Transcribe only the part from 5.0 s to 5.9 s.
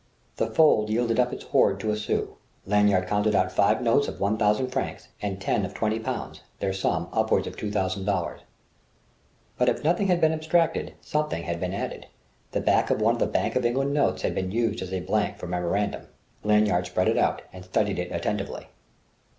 and ten of